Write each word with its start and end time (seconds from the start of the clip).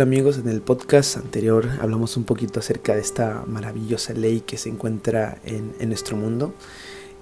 amigos, 0.00 0.38
en 0.38 0.48
el 0.48 0.60
podcast 0.60 1.16
anterior 1.16 1.68
hablamos 1.80 2.16
un 2.16 2.22
poquito 2.22 2.60
acerca 2.60 2.94
de 2.94 3.00
esta 3.00 3.42
maravillosa 3.48 4.12
ley 4.12 4.42
que 4.42 4.56
se 4.56 4.68
encuentra 4.68 5.40
en, 5.44 5.72
nuestro 5.88 6.16
mundo. 6.16 6.54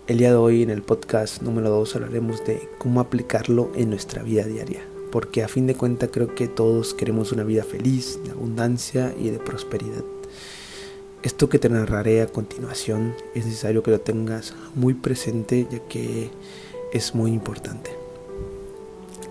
El 0.07 0.19
día 0.19 0.29
de 0.29 0.37
hoy 0.37 0.63
en 0.63 0.69
el 0.69 0.83
podcast 0.83 1.41
número 1.41 1.71
2 1.71 1.97
hablaremos 1.97 2.45
de 2.45 2.69
cómo 2.77 3.01
aplicarlo 3.01 3.73
en 3.77 3.89
nuestra 3.89 4.23
vida 4.23 4.45
diaria. 4.45 4.83
Porque 5.11 5.43
a 5.43 5.49
fin 5.49 5.67
de 5.67 5.75
cuentas 5.75 6.11
creo 6.13 6.35
que 6.35 6.49
todos 6.49 6.93
queremos 6.93 7.33
una 7.33 7.45
vida 7.45 7.65
feliz, 7.65 8.19
de 8.27 8.33
abundancia 8.33 9.15
y 9.19 9.31
de 9.31 9.39
prosperidad. 9.39 10.05
Esto 11.23 11.49
que 11.49 11.59
te 11.59 11.71
narraré 11.71 12.21
a 12.21 12.27
continuación 12.27 13.15
es 13.35 13.47
necesario 13.47 13.83
que 13.83 13.93
lo 13.93 14.01
tengas 14.01 14.55
muy 14.75 14.93
presente 14.93 15.67
ya 15.71 15.79
que 15.89 16.29
es 16.93 17.15
muy 17.15 17.33
importante. 17.33 17.91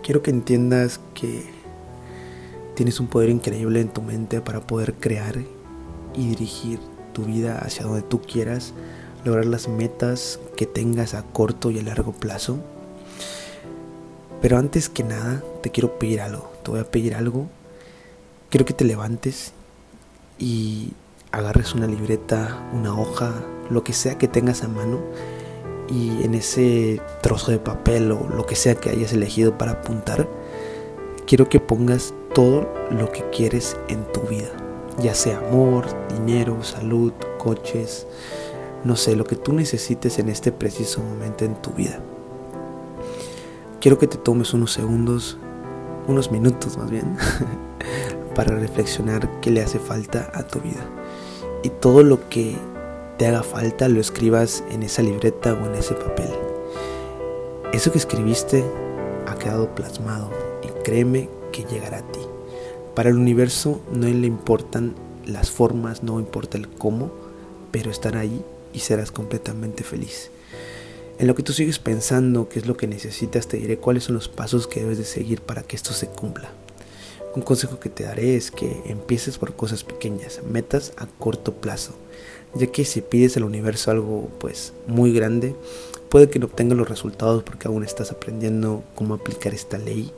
Quiero 0.01 0.23
que 0.23 0.31
entiendas 0.31 0.99
que 1.13 1.43
Tienes 2.75 2.99
un 2.99 3.07
poder 3.07 3.29
increíble 3.29 3.79
en 3.79 3.89
tu 3.89 4.01
mente 4.01 4.41
para 4.41 4.61
poder 4.61 4.93
crear 4.95 5.37
y 6.13 6.29
dirigir 6.29 6.79
tu 7.13 7.23
vida 7.23 7.57
hacia 7.59 7.85
donde 7.85 8.01
tú 8.01 8.21
quieras, 8.21 8.73
lograr 9.23 9.45
las 9.45 9.67
metas 9.67 10.39
que 10.57 10.65
tengas 10.65 11.13
a 11.13 11.23
corto 11.23 11.71
y 11.71 11.79
a 11.79 11.83
largo 11.83 12.11
plazo. 12.11 12.59
Pero 14.41 14.57
antes 14.57 14.89
que 14.89 15.03
nada, 15.03 15.41
te 15.63 15.71
quiero 15.71 15.97
pedir 15.97 16.21
algo. 16.21 16.51
Te 16.63 16.71
voy 16.71 16.81
a 16.81 16.91
pedir 16.91 17.15
algo. 17.15 17.47
Quiero 18.49 18.65
que 18.65 18.73
te 18.73 18.83
levantes 18.83 19.53
y 20.37 20.91
agarres 21.31 21.73
una 21.73 21.87
libreta, 21.87 22.69
una 22.73 22.99
hoja, 22.99 23.33
lo 23.69 23.83
que 23.83 23.93
sea 23.93 24.17
que 24.17 24.27
tengas 24.27 24.63
a 24.63 24.67
mano 24.67 24.99
y 25.89 26.23
en 26.23 26.35
ese 26.35 27.01
trozo 27.21 27.51
de 27.51 27.59
papel 27.59 28.11
o 28.11 28.27
lo 28.29 28.45
que 28.45 28.55
sea 28.55 28.75
que 28.75 28.89
hayas 28.89 29.13
elegido 29.13 29.57
para 29.57 29.73
apuntar, 29.73 30.27
quiero 31.27 31.49
que 31.49 31.59
pongas 31.59 32.13
todo 32.35 32.67
lo 32.91 33.13
que 33.13 33.23
quieres 33.29 33.77
en 33.87 34.03
tu 34.11 34.19
vida, 34.27 34.49
ya 35.01 35.15
sea 35.15 35.37
amor, 35.37 35.85
dinero, 36.13 36.61
salud, 36.63 37.13
coches, 37.37 38.05
no 38.83 38.97
sé, 38.97 39.15
lo 39.15 39.23
que 39.23 39.37
tú 39.37 39.53
necesites 39.53 40.19
en 40.19 40.27
este 40.27 40.51
preciso 40.51 41.01
momento 41.01 41.45
en 41.45 41.55
tu 41.55 41.71
vida. 41.71 41.97
Quiero 43.79 43.97
que 43.97 44.07
te 44.07 44.17
tomes 44.17 44.53
unos 44.53 44.73
segundos, 44.73 45.37
unos 46.09 46.29
minutos 46.29 46.77
más 46.77 46.91
bien, 46.91 47.15
para 48.35 48.53
reflexionar 48.53 49.39
qué 49.39 49.49
le 49.49 49.63
hace 49.63 49.79
falta 49.79 50.29
a 50.33 50.43
tu 50.43 50.59
vida. 50.59 50.85
Y 51.63 51.69
todo 51.69 52.03
lo 52.03 52.27
que 52.27 52.57
te 53.17 53.27
haga 53.27 53.43
falta 53.43 53.87
lo 53.87 54.01
escribas 54.01 54.61
en 54.69 54.83
esa 54.83 55.01
libreta 55.03 55.53
o 55.53 55.67
en 55.67 55.75
ese 55.75 55.93
papel. 55.93 56.33
Eso 57.71 57.93
que 57.93 57.97
escribiste 57.97 58.65
ha 59.25 59.35
quedado 59.35 59.73
plasmado 59.73 60.29
y 60.63 60.67
créeme 60.83 61.29
que 61.55 61.63
llegará 61.63 61.99
a 61.99 62.11
ti. 62.11 62.19
Para 62.95 63.09
el 63.09 63.15
universo 63.15 63.81
no 63.93 64.07
le 64.07 64.27
importan 64.27 64.93
las 65.25 65.49
formas, 65.49 66.03
no 66.03 66.19
importa 66.19 66.57
el 66.57 66.67
cómo, 66.67 67.11
pero 67.71 67.89
estar 67.89 68.17
ahí 68.17 68.43
y 68.73 68.79
serás 68.79 69.11
completamente 69.11 69.83
feliz. 69.83 70.31
En 71.17 71.27
lo 71.27 71.35
que 71.35 71.43
tú 71.43 71.53
sigues 71.53 71.79
pensando, 71.79 72.49
qué 72.49 72.59
es 72.59 72.67
lo 72.67 72.75
que 72.75 72.87
necesitas, 72.87 73.47
te 73.47 73.55
diré 73.55 73.77
cuáles 73.77 74.03
son 74.03 74.15
los 74.15 74.27
pasos 74.27 74.67
que 74.67 74.81
debes 74.81 74.97
de 74.97 75.05
seguir 75.05 75.39
para 75.39 75.63
que 75.63 75.77
esto 75.77 75.93
se 75.93 76.07
cumpla. 76.07 76.49
Un 77.35 77.41
consejo 77.41 77.79
que 77.79 77.89
te 77.89 78.03
daré 78.03 78.35
es 78.35 78.51
que 78.51 78.81
empieces 78.85 79.37
por 79.37 79.55
cosas 79.55 79.85
pequeñas, 79.85 80.41
metas 80.43 80.91
a 80.97 81.07
corto 81.07 81.53
plazo, 81.53 81.93
ya 82.53 82.67
que 82.67 82.83
si 82.83 82.99
pides 82.99 83.37
al 83.37 83.45
universo 83.45 83.91
algo 83.91 84.29
pues 84.39 84.73
muy 84.87 85.13
grande, 85.13 85.55
puede 86.09 86.29
que 86.29 86.39
no 86.39 86.47
obtengas 86.47 86.77
los 86.77 86.89
resultados 86.89 87.43
porque 87.43 87.69
aún 87.69 87.85
estás 87.85 88.11
aprendiendo 88.11 88.83
cómo 88.93 89.13
aplicar 89.13 89.53
esta 89.53 89.77
ley 89.77 90.11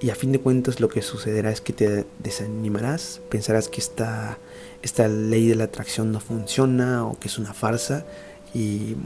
y 0.00 0.10
a 0.10 0.14
fin 0.14 0.32
de 0.32 0.40
cuentas 0.40 0.80
lo 0.80 0.88
que 0.88 1.02
sucederá 1.02 1.50
es 1.50 1.60
que 1.60 1.72
te 1.72 2.06
desanimarás, 2.18 3.20
pensarás 3.30 3.68
que 3.68 3.80
esta, 3.80 4.38
esta 4.82 5.08
ley 5.08 5.48
de 5.48 5.54
la 5.54 5.64
atracción 5.64 6.12
no 6.12 6.20
funciona 6.20 7.06
o 7.06 7.18
que 7.18 7.28
es 7.28 7.38
una 7.38 7.54
farsa 7.54 8.04
y, 8.52 8.96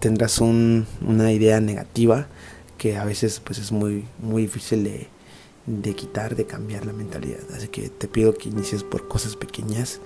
tendrás 0.00 0.40
una 0.40 1.32
idea 1.32 1.60
negativa 1.60 2.26
que 2.78 2.96
a 2.96 3.04
veces 3.04 3.40
pues 3.44 3.58
es 3.58 3.72
muy, 3.72 4.04
muy 4.20 4.42
difícil 4.42 4.84
de, 4.84 5.08
de 5.66 5.94
quitar, 5.94 6.34
de 6.34 6.46
cambiar 6.46 6.86
la 6.86 6.92
mentalidad. 6.92 7.40
Así 7.54 7.68
que 7.68 7.88
te 7.88 8.08
pido 8.08 8.34
que 8.34 8.48
inicies 8.48 8.82
por 8.82 9.08
cosas 9.08 9.36
pequeñas 9.36 10.00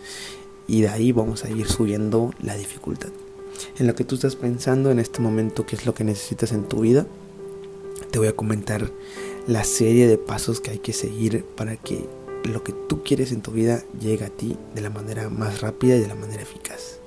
y 0.67 0.83
de 0.83 0.89
ahí 0.89 1.13
vamos 1.13 1.45
a 1.45 1.51
ir 1.51 1.67
subiendo 1.67 2.33
la 2.41 2.57
dificultad. 2.57 3.11
En 3.79 3.87
lo 3.87 3.95
que 3.95 4.05
tú 4.05 4.17
estás 4.17 4.37
pensando 4.37 4.91
en 4.91 4.99
este 4.99 5.21
momento, 5.21 5.67
qué 5.67 5.77
es 5.77 5.87
lo 5.87 5.95
que 5.95 6.05
necesitas 6.05 6.53
en 6.53 6.65
tu 6.65 6.81
vida, 6.81 7.07
te 8.11 8.19
voy 8.19 8.29
a 8.29 8.37
comentar 8.37 8.91
la 9.47 9.65
serie 9.65 10.07
de 10.07 10.19
pasos 10.19 10.61
que 10.61 10.71
hay 10.71 10.79
que 10.79 10.93
seguir 10.93 11.45
para 11.45 11.77
que 11.77 12.09
lo 12.45 12.63
que 12.63 12.73
tú 12.73 13.03
quieres 13.03 13.33
en 13.33 13.43
tu 13.43 13.51
vida 13.51 13.83
llegue 14.01 14.25
a 14.25 14.31
ti 14.31 14.57
de 14.75 14.81
la 14.81 14.91
manera 14.91 15.29
más 15.29 15.61
rápida 15.61 15.97
y 15.97 16.01
de 16.01 16.09
la 16.09 16.15
manera 16.15 16.43
eficaz. 16.43 16.99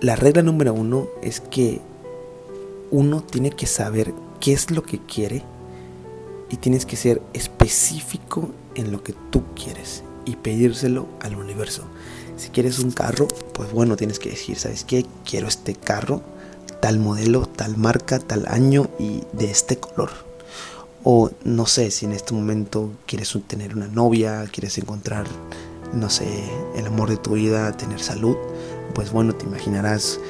La 0.00 0.16
regla 0.16 0.42
número 0.42 0.72
uno 0.72 1.08
es 1.22 1.40
que 1.40 1.80
uno 2.90 3.22
tiene 3.22 3.50
que 3.50 3.66
saber 3.66 4.12
qué 4.40 4.52
es 4.52 4.70
lo 4.70 4.82
que 4.82 4.98
quiere 4.98 5.42
y 6.48 6.56
tienes 6.56 6.86
que 6.86 6.96
ser 6.96 7.22
específico 7.32 8.50
en 8.74 8.92
lo 8.92 9.02
que 9.02 9.14
tú 9.30 9.42
quieres 9.54 10.02
y 10.24 10.36
pedírselo 10.36 11.06
al 11.20 11.36
universo. 11.36 11.84
Si 12.36 12.48
quieres 12.48 12.78
un 12.78 12.90
carro, 12.90 13.28
pues 13.52 13.72
bueno, 13.72 13.96
tienes 13.96 14.18
que 14.18 14.30
decir, 14.30 14.58
¿sabes 14.58 14.84
qué? 14.84 15.04
Quiero 15.24 15.46
este 15.48 15.74
carro 15.74 16.22
tal 16.80 16.98
modelo, 16.98 17.46
tal 17.46 17.76
marca, 17.76 18.18
tal 18.18 18.46
año 18.48 18.88
y 18.98 19.22
de 19.32 19.50
este 19.50 19.78
color. 19.78 20.10
O 21.04 21.30
no 21.44 21.66
sé 21.66 21.90
si 21.90 22.06
en 22.06 22.12
este 22.12 22.34
momento 22.34 22.90
quieres 23.06 23.36
tener 23.46 23.74
una 23.74 23.88
novia, 23.88 24.44
quieres 24.52 24.76
encontrar, 24.78 25.26
no 25.94 26.10
sé, 26.10 26.26
el 26.76 26.86
amor 26.86 27.08
de 27.08 27.16
tu 27.16 27.32
vida, 27.32 27.72
tener 27.76 28.00
salud. 28.00 28.36
Pues 28.94 29.12
bueno, 29.12 29.34
te 29.34 29.46
imaginarás, 29.46 30.20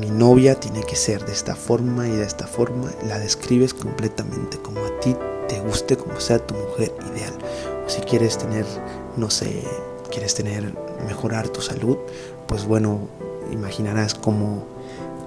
mi 0.00 0.10
novia 0.10 0.58
tiene 0.58 0.82
que 0.82 0.96
ser 0.96 1.24
de 1.24 1.32
esta 1.32 1.54
forma 1.54 2.08
y 2.08 2.12
de 2.12 2.24
esta 2.24 2.46
forma. 2.46 2.90
La 3.06 3.18
describes 3.18 3.72
completamente 3.72 4.58
como 4.58 4.80
a 4.84 5.00
ti 5.00 5.14
te 5.48 5.60
guste, 5.60 5.96
como 5.96 6.18
sea 6.20 6.44
tu 6.44 6.54
mujer 6.54 6.92
ideal. 7.14 7.32
Si 7.86 8.00
quieres 8.00 8.38
tener, 8.38 8.66
no 9.16 9.30
sé, 9.30 9.62
quieres 10.10 10.34
tener, 10.34 10.74
mejorar 11.06 11.48
tu 11.48 11.60
salud, 11.60 11.98
pues 12.46 12.64
bueno, 12.64 13.08
imaginarás 13.52 14.14
cómo 14.14 14.64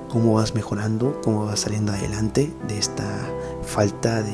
cómo 0.10 0.34
vas 0.34 0.54
mejorando, 0.54 1.20
cómo 1.24 1.46
vas 1.46 1.62
saliendo 1.62 1.92
adelante 1.92 2.52
de 2.68 2.78
esta 2.78 3.06
falta 3.64 4.24
de, 4.24 4.34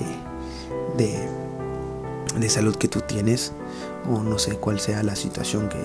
de, 0.97 2.49
salud 2.49 2.75
que 2.75 2.87
tú 2.87 3.01
tienes 3.01 3.53
o 4.09 4.21
no 4.21 4.37
sé 4.37 4.57
cuál 4.57 4.79
sea 4.79 5.01
la 5.03 5.15
situación 5.15 5.69
que, 5.69 5.79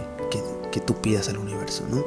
que, 0.70 0.80
tú 0.80 0.94
pidas 0.94 1.28
al 1.28 1.38
universo, 1.38 1.84
¿no? 1.90 2.04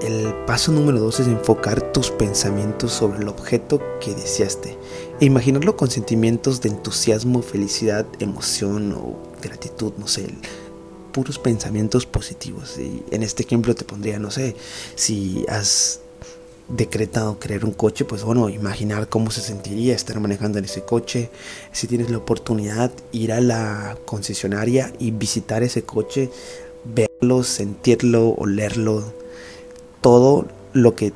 El 0.00 0.32
paso 0.46 0.72
número 0.72 0.98
dos 0.98 1.20
es 1.20 1.26
enfocar 1.26 1.92
tus 1.92 2.10
pensamientos 2.10 2.92
sobre 2.92 3.18
el 3.18 3.28
objeto 3.28 3.82
que 4.00 4.14
deseaste 4.14 4.78
e 5.20 5.24
imaginarlo 5.26 5.76
con 5.76 5.90
sentimientos 5.90 6.62
de 6.62 6.70
entusiasmo, 6.70 7.42
felicidad, 7.42 8.06
emoción 8.18 8.92
o 8.92 9.18
gratitud, 9.42 9.92
no 9.98 10.06
sé, 10.06 10.32
puros 11.12 11.38
pensamientos 11.38 12.06
positivos. 12.06 12.78
Y 12.78 13.02
en 13.10 13.22
este 13.22 13.42
ejemplo 13.42 13.74
te 13.74 13.84
pondría, 13.84 14.18
no 14.18 14.30
sé, 14.30 14.56
si 14.94 15.44
has 15.48 16.00
decretado 16.68 17.38
crear 17.38 17.64
un 17.64 17.72
coche, 17.72 18.04
pues 18.04 18.22
bueno, 18.24 18.48
imaginar 18.48 19.08
cómo 19.08 19.30
se 19.30 19.40
sentiría 19.40 19.94
estar 19.94 20.20
manejando 20.20 20.58
en 20.58 20.66
ese 20.66 20.82
coche. 20.82 21.30
Si 21.72 21.86
tienes 21.86 22.10
la 22.10 22.18
oportunidad, 22.18 22.92
ir 23.12 23.32
a 23.32 23.40
la 23.40 23.96
concesionaria 24.04 24.92
y 24.98 25.10
visitar 25.10 25.62
ese 25.62 25.82
coche, 25.82 26.30
verlo, 26.84 27.42
sentirlo, 27.42 28.30
olerlo, 28.30 29.12
todo 30.00 30.46
lo 30.72 30.94
que 30.94 31.12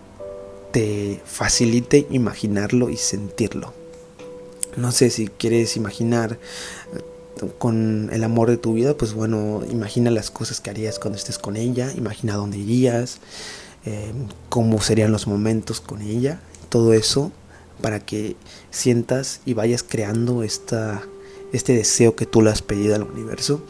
te 0.72 1.20
facilite 1.24 2.06
imaginarlo 2.10 2.88
y 2.88 2.96
sentirlo. 2.96 3.74
No 4.76 4.90
sé 4.90 5.10
si 5.10 5.28
quieres 5.28 5.76
imaginar 5.76 6.38
eh, 6.94 7.46
con 7.58 8.08
el 8.10 8.24
amor 8.24 8.48
de 8.48 8.56
tu 8.56 8.72
vida, 8.72 8.96
pues 8.96 9.12
bueno, 9.12 9.62
imagina 9.70 10.10
las 10.10 10.30
cosas 10.30 10.60
que 10.60 10.70
harías 10.70 10.98
cuando 10.98 11.18
estés 11.18 11.38
con 11.38 11.56
ella, 11.56 11.92
imagina 11.94 12.36
dónde 12.36 12.56
irías, 12.56 13.18
Em, 13.84 14.28
cómo 14.48 14.80
serían 14.80 15.10
los 15.10 15.26
momentos 15.26 15.80
con 15.80 16.02
ella, 16.02 16.40
todo 16.68 16.92
eso 16.92 17.32
para 17.80 17.98
que 17.98 18.36
sientas 18.70 19.40
y 19.44 19.54
vayas 19.54 19.82
creando 19.82 20.44
esta, 20.44 21.02
este 21.52 21.72
deseo 21.72 22.14
que 22.14 22.24
tú 22.24 22.42
le 22.42 22.50
has 22.50 22.62
pedido 22.62 22.94
al 22.94 23.02
universo. 23.02 23.60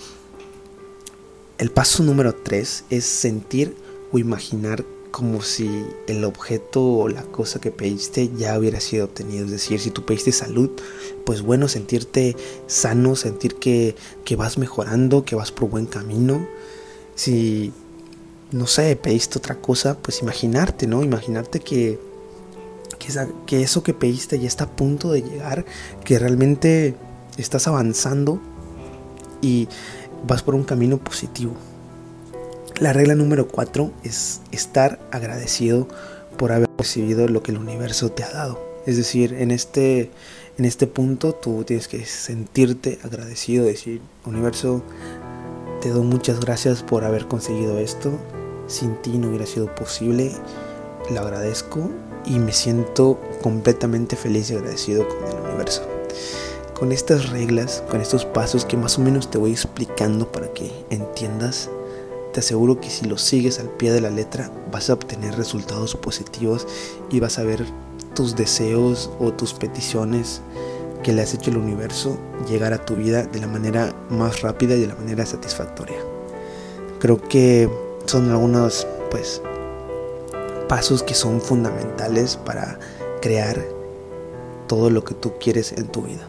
El 1.57 1.71
paso 1.71 2.03
número 2.03 2.35
3 2.35 2.85
es 2.91 3.07
sentir 3.07 3.75
o 4.13 4.19
imaginar 4.19 4.85
como 5.11 5.43
si 5.43 5.87
el 6.07 6.25
objeto 6.25 6.83
o 6.83 7.09
la 7.09 7.23
cosa 7.23 7.61
que 7.61 7.71
pediste 7.71 8.31
ya 8.37 8.59
hubiera 8.59 8.81
sido 8.81 9.07
obtenido. 9.07 9.47
Es 9.47 9.51
decir, 9.51 9.81
si 9.81 9.91
tú 9.91 10.05
pediste 10.05 10.33
salud, 10.33 10.71
pues 11.25 11.41
bueno, 11.41 11.69
sentirte 11.69 12.37
sano, 12.67 13.17
sentir 13.17 13.55
que, 13.57 13.95
que 14.25 14.37
vas 14.37 14.59
mejorando, 14.59 15.25
que 15.25 15.37
vas 15.37 15.53
por 15.53 15.71
buen 15.71 15.87
camino. 15.87 16.47
Si 17.15 17.73
no 18.53 18.67
sé, 18.67 18.97
pediste 18.97 19.39
otra 19.39 19.57
cosa, 19.57 19.97
pues 19.99 20.21
imaginarte, 20.21 20.87
¿no? 20.87 21.03
Imaginarte 21.03 21.61
que, 21.61 21.99
que, 23.47 23.63
eso 23.63 23.83
que 23.83 23.95
pediste 23.95 24.39
ya 24.39 24.47
está 24.47 24.65
a 24.65 24.71
punto 24.71 25.11
de 25.11 25.23
llegar, 25.23 25.65
que 26.05 26.19
realmente 26.19 26.95
estás 27.39 27.67
avanzando 27.67 28.41
y 29.41 29.69
vas 30.27 30.43
por 30.43 30.55
un 30.55 30.65
camino 30.65 30.99
positivo. 30.99 31.55
La 32.79 32.93
regla 32.93 33.15
número 33.15 33.49
4 33.49 33.93
es 34.05 34.41
estar 34.51 35.01
agradecido 35.11 35.89
por 36.37 36.53
haber 36.53 36.69
recibido 36.79 37.29
lo 37.29 37.43
que 37.43 37.53
el 37.53 37.59
universo 37.59 38.11
te 38.11 38.25
ha 38.25 38.31
dado. 38.31 38.61
Es 38.87 38.97
decir, 38.97 39.35
en 39.35 39.51
este, 39.51 40.11
en 40.59 40.65
este 40.65 40.87
punto 40.87 41.33
tú 41.35 41.65
tienes 41.65 41.89
que 41.89 42.05
sentirte 42.05 42.99
agradecido, 43.05 43.65
decir, 43.65 44.01
universo, 44.27 44.83
te 45.81 45.91
doy 45.91 46.05
muchas 46.05 46.41
gracias 46.41 46.83
por 46.83 47.05
haber 47.05 47.27
conseguido 47.29 47.79
esto. 47.79 48.19
Sin 48.67 48.97
ti 48.97 49.19
no 49.19 49.29
hubiera 49.29 49.47
sido 49.47 49.75
posible. 49.75 50.33
Lo 51.11 51.21
agradezco 51.21 51.91
y 52.25 52.39
me 52.39 52.53
siento 52.53 53.19
completamente 53.43 54.17
feliz 54.17 54.51
y 54.51 54.55
agradecido 54.55 55.07
con 55.09 55.29
el 55.29 55.47
universo. 55.49 55.83
Con 56.79 56.93
estas 56.93 57.31
reglas, 57.31 57.83
con 57.91 58.01
estos 58.01 58.25
pasos 58.25 58.65
que 58.65 58.77
más 58.77 58.99
o 58.99 59.03
menos 59.03 59.31
te 59.31 59.39
voy 59.39 59.53
explicando 59.53 60.31
para 60.31 60.53
que 60.53 60.71
entiendas, 60.91 61.71
te 62.33 62.41
aseguro 62.41 62.81
que 62.81 62.91
si 62.91 63.05
lo 63.07 63.19
sigues 63.19 63.59
al 63.59 63.69
pie 63.69 63.93
de 63.93 64.01
la 64.01 64.11
letra 64.11 64.51
vas 64.71 64.91
a 64.91 64.95
obtener 64.95 65.37
resultados 65.37 65.95
positivos 65.95 66.67
y 67.11 67.21
vas 67.21 67.39
a 67.39 67.45
ver 67.45 67.65
tus 68.15 68.37
deseos 68.37 69.11
o 69.21 69.33
tus 69.33 69.53
peticiones 69.53 70.41
que 71.03 71.13
le 71.13 71.23
has 71.23 71.35
hecho 71.35 71.51
el 71.51 71.59
universo 71.59 72.17
llegar 72.49 72.73
a 72.73 72.85
tu 72.85 72.97
vida 72.97 73.25
de 73.25 73.41
la 73.41 73.47
manera 73.47 73.95
más 74.09 74.41
rápida 74.43 74.75
y 74.75 74.81
de 74.81 74.87
la 74.87 74.95
manera 74.95 75.27
satisfactoria. 75.27 75.99
Creo 77.01 77.21
que 77.21 77.69
son 78.13 78.31
algunos 78.31 78.87
pues 79.11 79.41
pasos 80.69 81.03
que 81.03 81.15
son 81.15 81.41
fundamentales 81.41 82.37
para 82.37 82.79
crear 83.23 83.65
todo 84.69 84.91
lo 84.91 85.03
que 85.03 85.15
tú 85.15 85.33
quieres 85.41 85.73
en 85.73 85.87
tu 85.87 86.03
vida. 86.03 86.29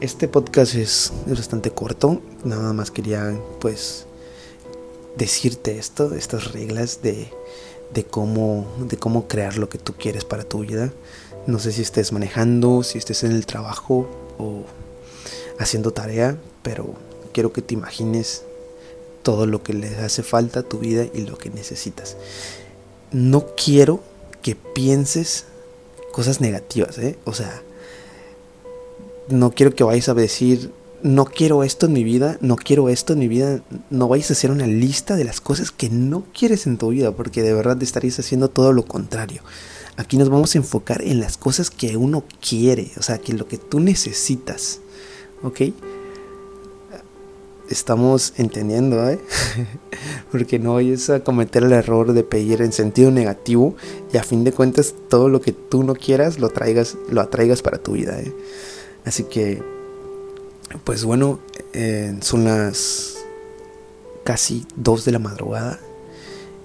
Este 0.00 0.28
podcast 0.28 0.74
es, 0.74 1.12
es 1.26 1.36
bastante 1.36 1.72
corto, 1.72 2.22
nada 2.42 2.72
más 2.72 2.90
quería 2.90 3.38
pues 3.60 4.06
decirte 5.18 5.76
esto, 5.76 6.14
estas 6.14 6.52
reglas 6.52 7.02
de, 7.02 7.30
de, 7.92 8.04
cómo, 8.04 8.66
de 8.80 8.96
cómo 8.96 9.28
crear 9.28 9.58
lo 9.58 9.68
que 9.68 9.76
tú 9.76 9.92
quieres 9.92 10.24
para 10.24 10.44
tu 10.44 10.60
vida. 10.60 10.90
No 11.46 11.58
sé 11.58 11.72
si 11.72 11.82
estés 11.82 12.12
manejando, 12.12 12.82
si 12.82 12.96
estés 12.96 13.24
en 13.24 13.32
el 13.32 13.44
trabajo 13.44 14.08
o 14.38 14.62
haciendo 15.58 15.92
tarea, 15.92 16.38
pero 16.62 16.94
quiero 17.34 17.52
que 17.52 17.60
te 17.60 17.74
imagines 17.74 18.44
todo 19.28 19.44
lo 19.44 19.62
que 19.62 19.74
le 19.74 19.94
hace 19.98 20.22
falta 20.22 20.60
a 20.60 20.62
tu 20.62 20.78
vida 20.78 21.04
y 21.12 21.20
lo 21.20 21.36
que 21.36 21.50
necesitas. 21.50 22.16
No 23.12 23.44
quiero 23.62 24.02
que 24.40 24.56
pienses 24.56 25.44
cosas 26.12 26.40
negativas, 26.40 26.96
¿eh? 26.96 27.18
O 27.26 27.34
sea, 27.34 27.62
no 29.28 29.50
quiero 29.50 29.74
que 29.74 29.84
vayas 29.84 30.08
a 30.08 30.14
decir, 30.14 30.72
no 31.02 31.26
quiero 31.26 31.62
esto 31.62 31.84
en 31.84 31.92
mi 31.92 32.04
vida, 32.04 32.38
no 32.40 32.56
quiero 32.56 32.88
esto 32.88 33.12
en 33.12 33.18
mi 33.18 33.28
vida, 33.28 33.60
no 33.90 34.08
vayas 34.08 34.30
a 34.30 34.32
hacer 34.32 34.50
una 34.50 34.66
lista 34.66 35.14
de 35.14 35.24
las 35.24 35.42
cosas 35.42 35.72
que 35.72 35.90
no 35.90 36.24
quieres 36.32 36.66
en 36.66 36.78
tu 36.78 36.88
vida, 36.88 37.12
porque 37.12 37.42
de 37.42 37.52
verdad 37.52 37.82
estarías 37.82 38.18
haciendo 38.18 38.48
todo 38.48 38.72
lo 38.72 38.86
contrario. 38.86 39.42
Aquí 39.98 40.16
nos 40.16 40.30
vamos 40.30 40.54
a 40.54 40.58
enfocar 40.58 41.02
en 41.02 41.20
las 41.20 41.36
cosas 41.36 41.68
que 41.68 41.98
uno 41.98 42.24
quiere, 42.40 42.92
o 42.96 43.02
sea, 43.02 43.18
que 43.18 43.34
lo 43.34 43.46
que 43.46 43.58
tú 43.58 43.78
necesitas, 43.78 44.80
¿ok? 45.42 45.60
Estamos 47.68 48.32
entendiendo, 48.36 49.08
¿eh? 49.08 49.20
porque 50.32 50.58
no 50.58 50.74
vayas 50.74 51.10
a 51.10 51.20
cometer 51.20 51.64
el 51.64 51.72
error 51.72 52.12
de 52.12 52.22
pedir 52.22 52.62
en 52.62 52.72
sentido 52.72 53.10
negativo 53.10 53.76
y 54.12 54.16
a 54.16 54.22
fin 54.22 54.44
de 54.44 54.52
cuentas 54.52 54.94
todo 55.08 55.28
lo 55.28 55.40
que 55.40 55.52
tú 55.52 55.82
no 55.82 55.94
quieras 55.94 56.38
lo 56.38 56.48
traigas, 56.48 56.96
lo 57.10 57.20
atraigas 57.20 57.62
para 57.62 57.78
tu 57.78 57.92
vida, 57.92 58.18
¿eh? 58.20 58.32
Así 59.04 59.24
que 59.24 59.62
pues 60.84 61.04
bueno, 61.04 61.38
eh, 61.72 62.16
son 62.20 62.44
las 62.44 63.16
casi 64.24 64.66
2 64.76 65.04
de 65.04 65.12
la 65.12 65.18
madrugada. 65.18 65.80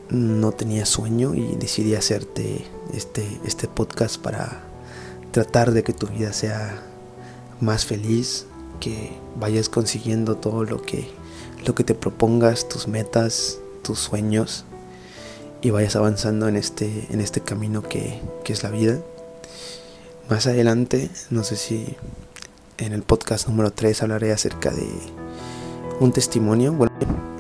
No 0.10 0.52
tenía 0.52 0.86
sueño 0.86 1.34
y 1.34 1.56
decidí 1.56 1.96
hacerte 1.96 2.66
este, 2.94 3.26
este 3.46 3.68
podcast 3.68 4.18
para 4.18 4.64
tratar 5.32 5.72
de 5.72 5.84
que 5.84 5.94
tu 5.94 6.08
vida 6.08 6.34
sea 6.34 6.84
más 7.62 7.86
feliz, 7.86 8.46
que 8.80 9.12
vayas 9.36 9.70
consiguiendo 9.70 10.36
todo 10.36 10.64
lo 10.64 10.82
que, 10.82 11.10
lo 11.66 11.76
que 11.76 11.84
te 11.84 11.96
propongas, 11.96 12.68
tus 12.68 12.88
metas, 12.88 13.60
tus 13.82 14.00
sueños 14.00 14.66
y 15.62 15.70
vayas 15.70 15.96
avanzando 15.96 16.48
en 16.48 16.56
este, 16.56 17.08
en 17.10 17.22
este 17.22 17.42
camino 17.42 17.82
que, 17.82 18.20
que 18.44 18.54
es 18.54 18.64
la 18.64 18.70
vida. 18.70 19.00
Más 20.30 20.48
adelante, 20.48 21.10
no 21.30 21.44
sé 21.44 21.56
si 21.56 21.96
en 22.78 22.94
el 22.94 23.04
podcast 23.04 23.48
número 23.48 23.72
3 23.72 24.04
hablaré 24.04 24.32
acerca 24.32 24.72
de 24.72 24.88
un 26.00 26.12
testimonio, 26.12 26.76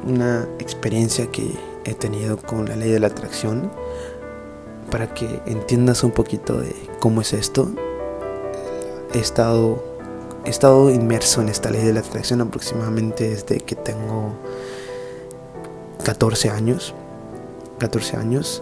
una 0.06 0.48
experiencia 0.60 1.32
que 1.32 1.52
he 1.86 1.94
tenido 1.94 2.38
con 2.38 2.68
la 2.68 2.76
ley 2.76 2.92
de 2.92 3.00
la 3.00 3.08
atracción 3.08 3.72
para 4.90 5.14
que 5.14 5.42
entiendas 5.46 6.04
un 6.04 6.12
poquito 6.12 6.60
de 6.60 6.76
cómo 7.00 7.22
es 7.22 7.34
esto. 7.34 7.72
He 9.14 9.20
estado, 9.20 9.84
he 10.45 10.50
estado 10.50 10.90
inmerso 10.90 11.42
en 11.42 11.50
esta 11.50 11.69
ley 11.69 11.84
de 11.84 11.94
la 11.94 12.01
atracción 12.01 12.42
aproximadamente 12.42 13.30
desde 13.30 13.60
que 13.60 13.75
tengo 13.75 14.34
14 16.04 16.50
años. 16.50 16.94
14 17.80 18.18
años. 18.18 18.62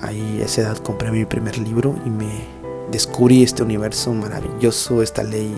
ahí 0.00 0.40
a 0.42 0.44
esa 0.44 0.62
edad 0.62 0.76
compré 0.78 1.10
mi 1.10 1.24
primer 1.24 1.58
libro 1.58 1.94
y 2.04 2.10
me 2.10 2.44
descubrí 2.90 3.42
este 3.42 3.62
universo 3.62 4.12
maravilloso, 4.12 5.02
esta 5.02 5.22
ley 5.22 5.56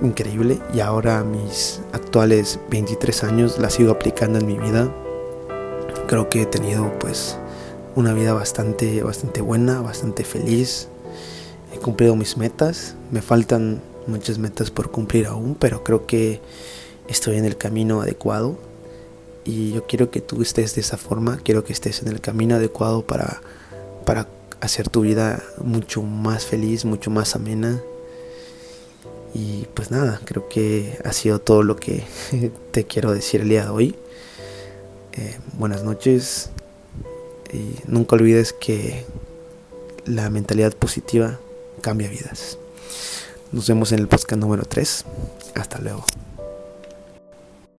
increíble 0.00 0.58
y 0.74 0.80
ahora 0.80 1.18
a 1.18 1.24
mis 1.24 1.80
actuales 1.92 2.58
23 2.70 3.24
años 3.24 3.58
la 3.58 3.70
sigo 3.70 3.92
aplicando 3.92 4.38
en 4.38 4.46
mi 4.46 4.58
vida. 4.58 4.92
Creo 6.08 6.28
que 6.28 6.42
he 6.42 6.46
tenido 6.46 6.92
pues 6.98 7.36
una 7.94 8.12
vida 8.12 8.32
bastante 8.32 9.02
bastante 9.02 9.40
buena, 9.40 9.80
bastante 9.80 10.24
feliz. 10.24 10.88
Cumplido 11.82 12.16
mis 12.16 12.36
metas, 12.36 12.94
me 13.10 13.22
faltan 13.22 13.82
muchas 14.06 14.38
metas 14.38 14.70
por 14.70 14.90
cumplir 14.90 15.26
aún, 15.26 15.54
pero 15.54 15.82
creo 15.84 16.06
que 16.06 16.40
estoy 17.08 17.36
en 17.36 17.44
el 17.44 17.56
camino 17.56 18.00
adecuado 18.00 18.56
y 19.44 19.72
yo 19.72 19.86
quiero 19.86 20.10
que 20.10 20.20
tú 20.20 20.42
estés 20.42 20.74
de 20.76 20.80
esa 20.80 20.96
forma, 20.96 21.40
quiero 21.42 21.64
que 21.64 21.72
estés 21.72 22.02
en 22.02 22.08
el 22.08 22.20
camino 22.20 22.54
adecuado 22.54 23.02
para 23.02 23.40
para 24.04 24.28
hacer 24.60 24.88
tu 24.88 25.02
vida 25.02 25.42
mucho 25.62 26.02
más 26.02 26.44
feliz, 26.44 26.84
mucho 26.84 27.10
más 27.10 27.34
amena. 27.34 27.80
Y 29.34 29.66
pues 29.74 29.90
nada, 29.90 30.20
creo 30.24 30.48
que 30.48 30.98
ha 31.04 31.12
sido 31.12 31.40
todo 31.40 31.62
lo 31.62 31.76
que 31.76 32.04
te 32.70 32.84
quiero 32.84 33.12
decir 33.12 33.40
el 33.40 33.48
día 33.48 33.64
de 33.64 33.70
hoy. 33.70 33.94
Eh, 35.14 35.38
buenas 35.58 35.82
noches 35.82 36.50
y 37.52 37.74
nunca 37.86 38.16
olvides 38.16 38.52
que 38.52 39.04
la 40.04 40.30
mentalidad 40.30 40.74
positiva 40.74 41.38
cambia 41.82 42.08
vidas. 42.08 42.58
Nos 43.52 43.68
vemos 43.68 43.92
en 43.92 43.98
el 43.98 44.08
podcast 44.08 44.40
número 44.40 44.62
3. 44.62 45.04
Hasta 45.54 45.78
luego. 45.78 46.06